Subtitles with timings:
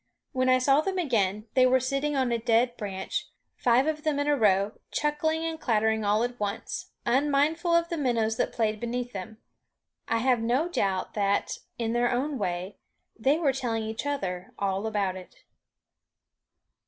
[0.31, 4.17] When I saw them again, they were sitting on a dead branch, five of them
[4.17, 8.79] in a row, chuckling and clattering all at once, unmindful of the minnows that played
[8.79, 9.37] beneath them.
[10.07, 12.79] I have no doubt that, in their own way,
[13.15, 15.35] they were telling each other all about it.